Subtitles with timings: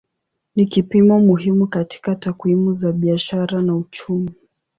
[0.55, 4.31] Ni kipimo muhimu katika takwimu za biashara na uchumi.